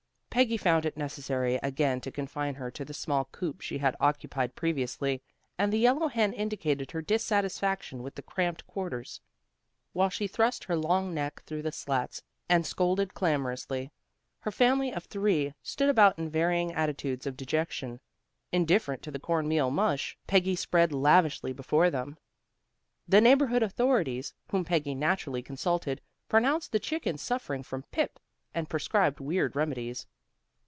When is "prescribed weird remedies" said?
28.69-30.07